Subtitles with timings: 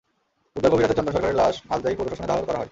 [0.55, 2.69] বুধবার গভীর রাতে চন্দন সরকারের লাশ মাসদাইর পৌর শ্মশানে দাহ করা হয়।